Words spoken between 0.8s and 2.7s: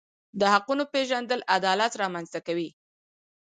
پیژندل عدالت رامنځته کوي.